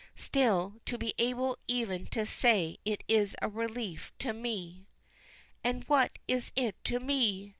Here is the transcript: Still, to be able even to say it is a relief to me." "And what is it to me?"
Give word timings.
Still, 0.15 0.77
to 0.87 0.97
be 0.97 1.13
able 1.19 1.59
even 1.67 2.07
to 2.07 2.25
say 2.25 2.79
it 2.85 3.03
is 3.07 3.35
a 3.39 3.47
relief 3.47 4.11
to 4.17 4.33
me." 4.33 4.87
"And 5.63 5.83
what 5.83 6.17
is 6.27 6.51
it 6.55 6.75
to 6.85 6.99
me?" 6.99 7.49